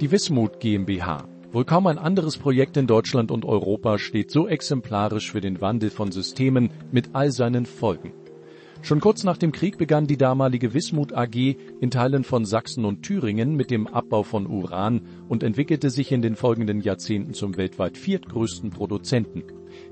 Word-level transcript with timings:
Die 0.00 0.12
Wismut 0.12 0.60
GmbH. 0.60 1.26
Wohl 1.50 1.64
kaum 1.64 1.88
ein 1.88 1.98
anderes 1.98 2.36
Projekt 2.36 2.76
in 2.76 2.86
Deutschland 2.86 3.32
und 3.32 3.44
Europa 3.44 3.98
steht 3.98 4.30
so 4.30 4.46
exemplarisch 4.46 5.32
für 5.32 5.40
den 5.40 5.60
Wandel 5.60 5.90
von 5.90 6.12
Systemen 6.12 6.70
mit 6.92 7.16
all 7.16 7.32
seinen 7.32 7.66
Folgen. 7.66 8.12
Schon 8.82 9.00
kurz 9.00 9.24
nach 9.24 9.38
dem 9.38 9.50
Krieg 9.50 9.76
begann 9.76 10.06
die 10.06 10.16
damalige 10.16 10.72
Wismut 10.72 11.12
AG 11.14 11.56
in 11.80 11.90
Teilen 11.90 12.22
von 12.22 12.44
Sachsen 12.44 12.84
und 12.84 13.02
Thüringen 13.02 13.56
mit 13.56 13.72
dem 13.72 13.88
Abbau 13.88 14.22
von 14.22 14.46
Uran 14.46 15.00
und 15.28 15.42
entwickelte 15.42 15.90
sich 15.90 16.12
in 16.12 16.22
den 16.22 16.36
folgenden 16.36 16.80
Jahrzehnten 16.80 17.34
zum 17.34 17.56
weltweit 17.56 17.98
viertgrößten 17.98 18.70
Produzenten, 18.70 19.42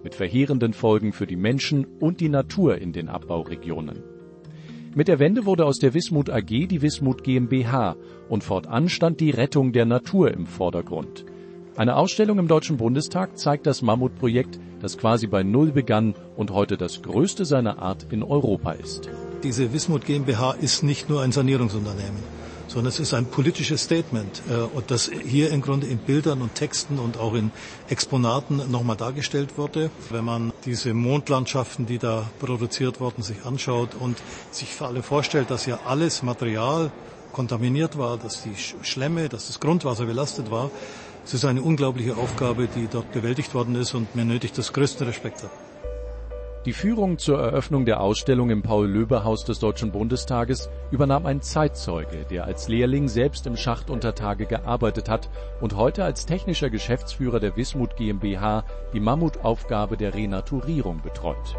mit 0.05 0.15
verheerenden 0.15 0.73
Folgen 0.73 1.13
für 1.13 1.27
die 1.27 1.35
Menschen 1.35 1.85
und 1.99 2.21
die 2.21 2.29
Natur 2.29 2.79
in 2.79 2.93
den 2.93 3.09
Abbauregionen. 3.09 4.16
Mit 4.97 5.09
der 5.09 5.19
Wende 5.19 5.45
wurde 5.45 5.67
aus 5.67 5.79
der 5.79 5.93
Wismut 5.93 6.31
AG 6.31 6.47
die 6.47 6.81
Wismut 6.81 7.23
GmbH 7.23 7.97
und 8.31 8.43
fortan 8.43 8.89
stand 8.89 9.21
die 9.21 9.29
Rettung 9.29 9.73
der 9.73 9.85
Natur 9.85 10.33
im 10.33 10.47
Vordergrund. 10.47 11.27
Eine 11.77 11.97
Ausstellung 11.97 12.39
im 12.39 12.49
Deutschen 12.49 12.79
Bundestag 12.79 13.37
zeigt 13.37 13.67
das 13.67 13.83
Mammutprojekt, 13.83 14.59
das 14.81 14.97
quasi 14.97 15.27
bei 15.27 15.43
Null 15.43 15.71
begann 15.71 16.15
und 16.35 16.51
heute 16.51 16.79
das 16.79 17.03
größte 17.03 17.45
seiner 17.45 17.79
Art 17.79 18.07
in 18.11 18.23
Europa 18.23 18.73
ist. 18.73 19.11
Diese 19.43 19.75
Wismut 19.75 20.07
GmbH 20.07 20.53
ist 20.53 20.83
nicht 20.83 21.11
nur 21.11 21.21
ein 21.21 21.31
Sanierungsunternehmen, 21.31 22.23
sondern 22.69 22.89
es 22.91 22.99
ist 22.99 23.15
ein 23.15 23.27
politisches 23.27 23.83
Statement 23.83 24.43
äh, 24.49 24.55
und 24.55 24.91
das 24.91 25.11
hier 25.27 25.51
im 25.51 25.63
Grunde 25.63 25.87
in 25.87 25.99
Bildern 25.99 26.43
und 26.43 26.55
Texten 26.55 26.99
und 26.99 27.19
auch 27.19 27.35
in 27.35 27.51
Exponaten 27.89 28.71
nochmal 28.71 28.97
dargestellt 28.97 29.57
wurde. 29.57 29.91
Wenn 30.11 30.25
man 30.25 30.53
diese 30.65 30.93
Mondlandschaften, 30.95 31.87
die 31.87 31.99
da 31.99 32.29
produziert 32.39 33.01
wurden, 33.01 33.23
sich 33.23 33.45
anschaut 33.45 33.95
und 33.95 34.19
sich 34.51 34.75
vor 34.75 34.89
allem 34.89 35.03
vorstellt, 35.03 35.51
dass 35.51 35.67
ja 35.67 35.81
alles 35.87 36.23
Material 36.23 36.91
kontaminiert 37.33 37.99
war, 37.99 38.17
dass 38.17 38.43
die 38.43 38.57
Schlemme, 38.57 39.29
dass 39.29 39.47
das 39.49 39.61
Grundwasser 39.61 40.07
belastet 40.07 40.51
war, 40.51 40.71
es 41.25 41.35
ist 41.35 41.45
eine 41.45 41.61
unglaubliche 41.61 42.17
Aufgabe, 42.17 42.69
die 42.69 42.87
dort 42.87 43.11
bewältigt 43.11 43.53
worden 43.53 43.75
ist 43.75 43.95
und 43.95 44.15
mir 44.15 44.25
nötigt 44.25 44.57
das 44.57 44.73
größten 44.73 45.07
Respekt 45.07 45.43
ab. 45.45 45.66
Die 46.67 46.73
Führung 46.73 47.17
zur 47.19 47.39
Eröffnung 47.39 47.85
der 47.85 48.01
Ausstellung 48.01 48.51
im 48.51 48.63
Paul-Löbe-Haus 48.63 49.45
des 49.45 49.61
Deutschen 49.61 49.93
Bundestages 49.93 50.69
übernahm 50.91 51.25
ein 51.25 51.41
Zeitzeuge, 51.41 52.27
der 52.29 52.45
als 52.45 52.67
Lehrling 52.67 53.07
selbst 53.07 53.47
im 53.47 53.57
Schacht 53.57 53.89
unter 53.89 54.17
Tage 54.17 54.47
gearbeitet 54.47 55.09
hat 55.09 55.31
und 55.61 55.77
heute 55.77 56.03
als 56.03 56.27
technischer 56.27 56.69
Geschäftsführer 56.69 57.39
der 57.39 57.57
Wismut 57.57 57.95
GmbH 57.95 58.65
die 58.93 58.99
Mammutaufgabe 58.99 59.97
der 59.97 60.15
Renaturierung 60.15 61.03
betreut. 61.03 61.55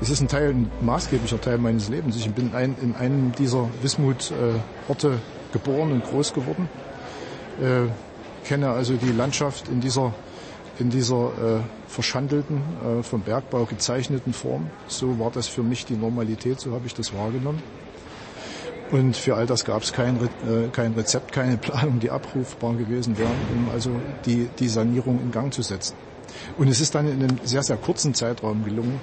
Es 0.00 0.08
ist 0.08 0.22
ein 0.22 0.28
Teil, 0.28 0.54
ein 0.54 0.70
maßgeblicher 0.80 1.42
Teil 1.42 1.58
meines 1.58 1.90
Lebens. 1.90 2.16
Ich 2.16 2.30
bin 2.30 2.54
ein, 2.54 2.76
in 2.80 2.94
einem 2.94 3.32
dieser 3.32 3.68
Wismut-Orte 3.82 5.18
geboren 5.52 5.92
und 5.92 6.02
groß 6.02 6.32
geworden. 6.32 6.70
Äh, 7.60 7.90
kenne 8.48 8.70
also 8.70 8.94
die 8.94 9.12
Landschaft 9.12 9.68
in 9.68 9.82
dieser, 9.82 10.14
in 10.80 10.90
dieser 10.90 11.58
äh, 11.58 11.60
verschandelten, 11.86 12.62
äh, 12.82 13.02
vom 13.02 13.20
Bergbau 13.20 13.64
gezeichneten 13.64 14.32
Form. 14.32 14.70
So 14.88 15.18
war 15.18 15.30
das 15.30 15.46
für 15.46 15.62
mich 15.62 15.84
die 15.84 15.96
Normalität, 15.96 16.60
so 16.60 16.72
habe 16.72 16.86
ich 16.86 16.94
das 16.94 17.12
wahrgenommen. 17.14 17.62
Und 18.90 19.16
für 19.16 19.36
all 19.36 19.46
das 19.46 19.64
gab 19.64 19.82
es 19.82 19.92
kein, 19.92 20.16
äh, 20.16 20.68
kein 20.72 20.94
Rezept, 20.94 21.32
keine 21.32 21.56
Planung, 21.58 22.00
die 22.00 22.10
abrufbar 22.10 22.74
gewesen 22.74 23.18
wären, 23.18 23.36
um 23.52 23.68
also 23.68 23.90
die, 24.24 24.48
die 24.58 24.68
Sanierung 24.68 25.20
in 25.20 25.30
Gang 25.30 25.52
zu 25.52 25.62
setzen. 25.62 25.94
Und 26.58 26.68
es 26.68 26.80
ist 26.80 26.94
dann 26.94 27.06
in 27.06 27.22
einem 27.22 27.38
sehr, 27.44 27.62
sehr 27.62 27.76
kurzen 27.76 28.14
Zeitraum 28.14 28.64
gelungen, 28.64 29.00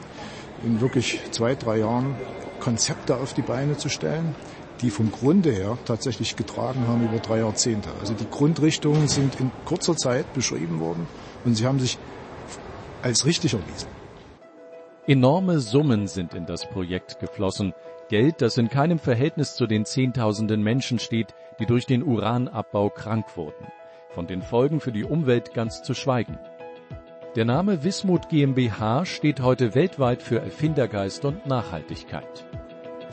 in 0.63 0.81
wirklich 0.81 1.21
zwei, 1.31 1.55
drei 1.55 1.79
Jahren 1.79 2.15
Konzepte 2.59 3.15
auf 3.17 3.33
die 3.33 3.41
Beine 3.43 3.77
zu 3.77 3.89
stellen, 3.89 4.35
die 4.81 4.89
vom 4.89 5.11
Grunde 5.11 5.51
her 5.51 5.77
tatsächlich 5.85 6.35
getragen 6.35 6.87
haben 6.87 7.03
über 7.03 7.19
drei 7.19 7.39
Jahrzehnte. 7.39 7.89
Also 7.99 8.13
die 8.13 8.29
Grundrichtungen 8.29 9.07
sind 9.07 9.39
in 9.39 9.51
kurzer 9.65 9.95
Zeit 9.95 10.33
beschrieben 10.33 10.79
worden 10.79 11.07
und 11.45 11.55
sie 11.55 11.65
haben 11.65 11.79
sich 11.79 11.97
als 13.01 13.25
richtig 13.25 13.53
erwiesen. 13.53 13.87
Enorme 15.07 15.59
Summen 15.59 16.07
sind 16.07 16.33
in 16.33 16.45
das 16.45 16.67
Projekt 16.67 17.19
geflossen. 17.19 17.73
Geld, 18.09 18.41
das 18.41 18.57
in 18.57 18.69
keinem 18.69 18.99
Verhältnis 18.99 19.55
zu 19.55 19.65
den 19.67 19.85
Zehntausenden 19.85 20.61
Menschen 20.61 20.99
steht, 20.99 21.33
die 21.59 21.65
durch 21.65 21.85
den 21.85 22.03
Uranabbau 22.03 22.89
krank 22.89 23.37
wurden. 23.37 23.67
Von 24.09 24.27
den 24.27 24.41
Folgen 24.41 24.79
für 24.79 24.91
die 24.91 25.03
Umwelt 25.03 25.53
ganz 25.53 25.83
zu 25.83 25.93
schweigen. 25.93 26.37
Der 27.35 27.45
Name 27.45 27.83
Wismut 27.83 28.29
GmbH 28.29 29.05
steht 29.05 29.41
heute 29.41 29.75
weltweit 29.75 30.23
für 30.23 30.39
Erfindergeist 30.39 31.23
und 31.23 31.45
Nachhaltigkeit. 31.45 32.45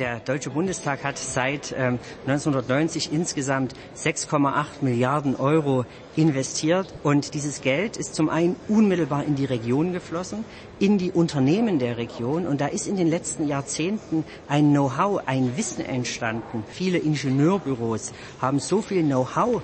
Der 0.01 0.19
Deutsche 0.19 0.51
Bundestag 0.51 1.05
hat 1.05 1.19
seit 1.19 1.71
ähm, 1.71 2.01
1990 2.27 3.13
insgesamt 3.13 3.75
6,8 3.97 4.67
Milliarden 4.81 5.37
Euro 5.37 5.85
investiert 6.17 6.93
und 7.05 7.33
dieses 7.33 7.61
Geld 7.61 7.97
ist 7.97 8.17
zum 8.17 8.29
einen 8.29 8.57
unmittelbar 8.67 9.23
in 9.23 9.37
die 9.37 9.45
Region 9.45 9.93
geflossen, 9.93 10.45
in 10.81 10.99
die 10.99 11.13
Unternehmen 11.13 11.79
der 11.79 11.97
Region 11.97 12.45
und 12.45 12.61
da 12.61 12.67
ist 12.67 12.89
in 12.89 12.97
den 12.97 13.07
letzten 13.07 13.47
Jahrzehnten 13.47 14.25
ein 14.49 14.71
Know-how, 14.71 15.21
ein 15.27 15.57
Wissen 15.57 15.85
entstanden. 15.85 16.65
Viele 16.67 16.99
Ingenieurbüros 16.99 18.13
haben 18.41 18.59
so 18.59 18.83
viel 18.83 19.05
Know-how 19.05 19.63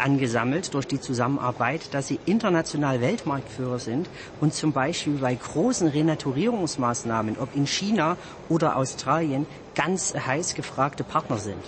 angesammelt 0.00 0.74
durch 0.74 0.86
die 0.86 1.00
Zusammenarbeit, 1.00 1.92
dass 1.92 2.08
sie 2.08 2.18
international 2.26 3.00
Weltmarktführer 3.00 3.78
sind 3.78 4.08
und 4.40 4.54
zum 4.54 4.72
Beispiel 4.72 5.14
bei 5.14 5.34
großen 5.34 5.88
Renaturierungsmaßnahmen, 5.88 7.36
ob 7.38 7.54
in 7.54 7.66
China 7.66 8.16
oder 8.48 8.76
Australien, 8.76 9.46
ganz 9.74 10.14
heiß 10.14 10.54
gefragte 10.54 11.04
Partner 11.04 11.38
sind. 11.38 11.62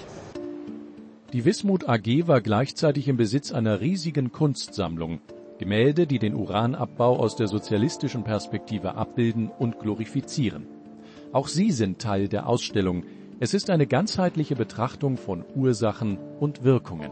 Die 1.33 1.45
Wismut 1.45 1.89
AG 1.89 2.29
war 2.29 2.41
gleichzeitig 2.41 3.09
im 3.09 3.17
Besitz 3.17 3.51
einer 3.51 3.81
riesigen 3.81 4.31
Kunstsammlung. 4.31 5.21
Gemälde, 5.59 6.07
die 6.07 6.19
den 6.19 6.35
Uranabbau 6.35 7.17
aus 7.19 7.37
der 7.37 7.49
sozialistischen 7.49 8.25
Perspektive 8.25 8.95
abbilden 8.97 9.51
und 9.51 9.79
glorifizieren. 9.79 10.67
Auch 11.33 11.49
sie 11.49 11.73
sind 11.73 12.01
Teil 12.01 12.29
der 12.29 12.49
Ausstellung. 12.49 13.05
Es 13.41 13.55
ist 13.55 13.71
eine 13.71 13.87
ganzheitliche 13.87 14.55
Betrachtung 14.55 15.17
von 15.17 15.45
Ursachen 15.57 16.19
und 16.39 16.63
Wirkungen. 16.63 17.11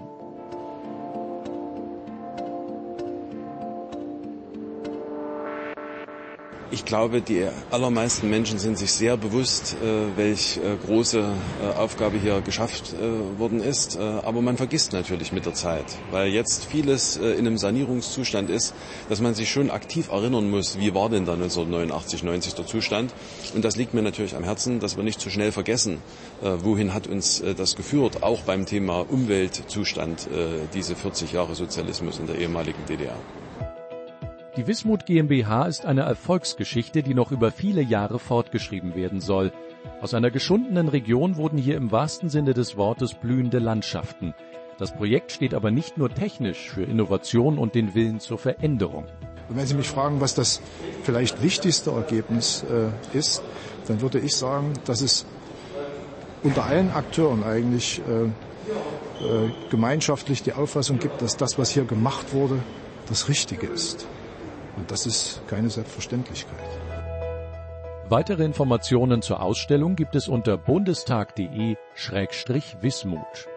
Ich 6.72 6.86
glaube, 6.86 7.20
die 7.20 7.46
allermeisten 7.70 8.30
Menschen 8.30 8.58
sind 8.58 8.78
sich 8.78 8.94
sehr 8.94 9.18
bewusst, 9.18 9.76
äh, 9.82 10.16
welch 10.16 10.56
äh, 10.56 10.74
große 10.86 11.18
äh, 11.20 11.78
Aufgabe 11.78 12.16
hier 12.16 12.40
geschafft 12.40 12.94
worden 13.36 13.60
ist. 13.60 13.98
Aber 13.98 14.40
man 14.40 14.56
vergisst 14.56 14.92
natürlich 14.92 15.32
mit 15.32 15.44
der 15.44 15.52
Zeit, 15.52 15.84
weil 16.10 16.28
jetzt 16.28 16.64
vieles 16.64 17.16
in 17.16 17.46
einem 17.46 17.58
Sanierungszustand 17.58 18.48
ist, 18.48 18.74
dass 19.08 19.20
man 19.20 19.34
sich 19.34 19.50
schon 19.50 19.70
aktiv 19.70 20.10
erinnern 20.10 20.50
muss, 20.50 20.78
wie 20.78 20.94
war 20.94 21.10
denn 21.10 21.26
da 21.26 21.34
1989, 21.34 22.22
90 22.22 22.54
der 22.54 22.66
Zustand. 22.66 23.12
Und 23.54 23.64
das 23.64 23.76
liegt 23.76 23.92
mir 23.92 24.02
natürlich 24.02 24.34
am 24.34 24.44
Herzen, 24.44 24.80
dass 24.80 24.96
wir 24.96 25.04
nicht 25.04 25.20
zu 25.20 25.30
schnell 25.30 25.52
vergessen, 25.52 25.98
wohin 26.40 26.94
hat 26.94 27.06
uns 27.06 27.42
das 27.56 27.76
geführt, 27.76 28.22
auch 28.22 28.42
beim 28.42 28.66
Thema 28.66 29.00
Umweltzustand, 29.00 30.28
diese 30.74 30.94
40 30.94 31.32
Jahre 31.32 31.54
Sozialismus 31.54 32.18
in 32.18 32.26
der 32.26 32.38
ehemaligen 32.38 32.84
DDR. 32.86 33.18
Die 34.54 34.66
Wismut 34.66 35.06
GmbH 35.06 35.64
ist 35.64 35.86
eine 35.86 36.02
Erfolgsgeschichte, 36.02 37.02
die 37.02 37.14
noch 37.14 37.32
über 37.32 37.50
viele 37.50 37.80
Jahre 37.80 38.18
fortgeschrieben 38.18 38.94
werden 38.94 39.18
soll. 39.18 39.50
Aus 40.02 40.12
einer 40.12 40.30
geschundenen 40.30 40.88
Region 40.88 41.36
wurden 41.36 41.56
hier 41.56 41.74
im 41.78 41.90
wahrsten 41.90 42.28
Sinne 42.28 42.52
des 42.52 42.76
Wortes 42.76 43.14
blühende 43.14 43.58
Landschaften. 43.58 44.34
Das 44.76 44.92
Projekt 44.92 45.32
steht 45.32 45.54
aber 45.54 45.70
nicht 45.70 45.96
nur 45.96 46.10
technisch 46.10 46.68
für 46.68 46.82
Innovation 46.82 47.56
und 47.56 47.74
den 47.74 47.94
Willen 47.94 48.20
zur 48.20 48.36
Veränderung. 48.36 49.06
Und 49.48 49.56
wenn 49.56 49.66
Sie 49.66 49.74
mich 49.74 49.88
fragen, 49.88 50.20
was 50.20 50.34
das 50.34 50.60
vielleicht 51.02 51.42
wichtigste 51.42 51.90
Ergebnis 51.90 52.62
äh, 52.70 53.16
ist, 53.16 53.42
dann 53.86 54.02
würde 54.02 54.18
ich 54.18 54.36
sagen, 54.36 54.74
dass 54.84 55.00
es 55.00 55.24
unter 56.42 56.66
allen 56.66 56.90
Akteuren 56.90 57.42
eigentlich 57.42 58.02
äh, 58.06 58.24
äh, 58.24 59.50
gemeinschaftlich 59.70 60.42
die 60.42 60.52
Auffassung 60.52 60.98
gibt, 60.98 61.22
dass 61.22 61.38
das, 61.38 61.58
was 61.58 61.70
hier 61.70 61.84
gemacht 61.84 62.34
wurde, 62.34 62.58
das 63.08 63.30
Richtige 63.30 63.66
ist. 63.66 64.06
Und 64.76 64.90
das 64.90 65.06
ist 65.06 65.40
keine 65.46 65.70
Selbstverständlichkeit. 65.70 66.58
Weitere 68.08 68.44
Informationen 68.44 69.22
zur 69.22 69.40
Ausstellung 69.40 69.94
gibt 69.96 70.14
es 70.16 70.28
unter 70.28 70.58
bundestag.de-wismut. 70.58 73.48